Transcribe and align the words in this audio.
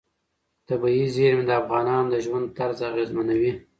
طبیعي 0.67 1.05
زیرمې 1.15 1.43
د 1.47 1.51
افغانانو 1.61 2.11
د 2.13 2.15
ژوند 2.25 2.45
طرز 2.57 2.79
اغېزمنوي. 2.89 3.51